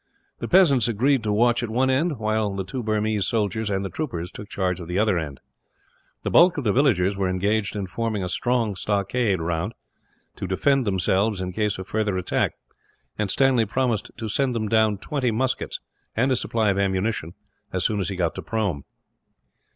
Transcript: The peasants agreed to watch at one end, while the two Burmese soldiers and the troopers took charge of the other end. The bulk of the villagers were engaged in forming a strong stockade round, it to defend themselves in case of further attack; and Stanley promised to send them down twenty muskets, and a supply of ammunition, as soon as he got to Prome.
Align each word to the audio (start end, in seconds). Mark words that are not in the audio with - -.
The 0.39 0.47
peasants 0.47 0.87
agreed 0.87 1.21
to 1.25 1.31
watch 1.31 1.61
at 1.61 1.69
one 1.69 1.91
end, 1.91 2.17
while 2.17 2.55
the 2.55 2.63
two 2.63 2.81
Burmese 2.81 3.27
soldiers 3.27 3.69
and 3.69 3.85
the 3.85 3.89
troopers 3.91 4.31
took 4.31 4.49
charge 4.49 4.79
of 4.79 4.87
the 4.87 4.97
other 4.97 5.15
end. 5.19 5.39
The 6.23 6.31
bulk 6.31 6.57
of 6.57 6.63
the 6.63 6.73
villagers 6.73 7.15
were 7.15 7.29
engaged 7.29 7.75
in 7.75 7.85
forming 7.85 8.23
a 8.23 8.27
strong 8.29 8.75
stockade 8.75 9.39
round, 9.39 9.73
it 9.73 10.37
to 10.39 10.47
defend 10.47 10.87
themselves 10.87 11.39
in 11.39 11.53
case 11.53 11.77
of 11.77 11.87
further 11.87 12.17
attack; 12.17 12.55
and 13.19 13.29
Stanley 13.29 13.67
promised 13.67 14.09
to 14.17 14.27
send 14.27 14.55
them 14.55 14.67
down 14.67 14.97
twenty 14.97 15.29
muskets, 15.29 15.79
and 16.15 16.31
a 16.31 16.35
supply 16.35 16.71
of 16.71 16.79
ammunition, 16.79 17.33
as 17.71 17.85
soon 17.85 17.99
as 17.99 18.09
he 18.09 18.15
got 18.15 18.33
to 18.33 18.41
Prome. 18.41 18.85